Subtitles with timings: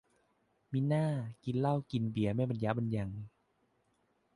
[0.71, 1.05] มิน่า
[1.43, 3.09] กินเหล้าเบียร์ไม่บันยะบันยัง